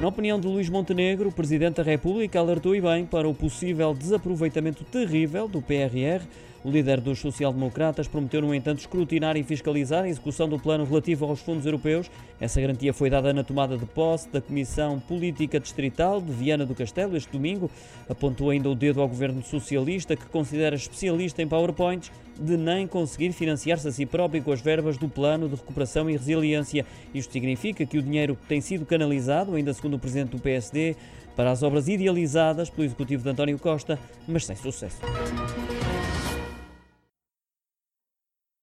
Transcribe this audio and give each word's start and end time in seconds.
Na 0.00 0.08
opinião 0.08 0.38
de 0.38 0.46
Luís 0.46 0.68
Montenegro, 0.68 1.28
o 1.28 1.32
Presidente 1.32 1.76
da 1.76 1.82
República 1.82 2.38
alertou 2.38 2.74
e 2.74 2.80
bem 2.80 3.06
para 3.06 3.28
o 3.28 3.34
possível 3.34 3.94
desaproveitamento 3.94 4.84
terrível 4.84 5.48
do 5.48 5.62
PRR. 5.62 6.26
O 6.64 6.70
líder 6.70 6.98
dos 6.98 7.18
social-democratas 7.18 8.08
prometeu, 8.08 8.40
no 8.40 8.54
entanto, 8.54 8.78
escrutinar 8.78 9.36
e 9.36 9.42
fiscalizar 9.42 10.04
a 10.04 10.08
execução 10.08 10.48
do 10.48 10.58
plano 10.58 10.86
relativo 10.86 11.26
aos 11.26 11.40
fundos 11.40 11.66
europeus. 11.66 12.10
Essa 12.40 12.58
garantia 12.58 12.94
foi 12.94 13.10
dada 13.10 13.34
na 13.34 13.44
tomada 13.44 13.76
de 13.76 13.84
posse 13.84 14.30
da 14.30 14.40
Comissão 14.40 14.98
Política 14.98 15.60
Distrital 15.60 16.22
de 16.22 16.32
Viana 16.32 16.64
do 16.64 16.74
Castelo 16.74 17.18
este 17.18 17.30
domingo. 17.30 17.70
Apontou 18.08 18.48
ainda 18.48 18.70
o 18.70 18.74
dedo 18.74 19.02
ao 19.02 19.06
governo 19.06 19.42
socialista, 19.42 20.16
que 20.16 20.24
considera 20.24 20.74
especialista 20.74 21.42
em 21.42 21.46
PowerPoints, 21.46 22.10
de 22.40 22.56
nem 22.56 22.86
conseguir 22.86 23.32
financiar-se 23.32 23.86
a 23.86 23.92
si 23.92 24.06
próprio 24.06 24.42
com 24.42 24.50
as 24.50 24.62
verbas 24.62 24.96
do 24.96 25.06
Plano 25.06 25.50
de 25.50 25.56
Recuperação 25.56 26.08
e 26.08 26.14
Resiliência. 26.14 26.86
Isto 27.12 27.34
significa 27.34 27.84
que 27.84 27.98
o 27.98 28.02
dinheiro 28.02 28.38
tem 28.48 28.62
sido 28.62 28.86
canalizado, 28.86 29.54
ainda 29.54 29.74
segundo 29.74 29.94
o 29.94 29.98
presidente 29.98 30.30
do 30.30 30.38
PSD, 30.38 30.96
para 31.36 31.50
as 31.50 31.62
obras 31.62 31.88
idealizadas 31.88 32.70
pelo 32.70 32.86
executivo 32.86 33.22
de 33.22 33.28
António 33.28 33.58
Costa, 33.58 33.98
mas 34.26 34.46
sem 34.46 34.56
sucesso. 34.56 35.02